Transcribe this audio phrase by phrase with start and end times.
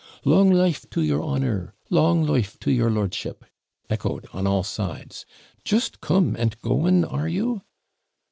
[0.25, 1.75] 'Long life to your honour!
[1.91, 3.45] Long life to your lordship!'
[3.87, 5.27] echoed on all sides.
[5.63, 7.61] 'Just come, and going, are you?'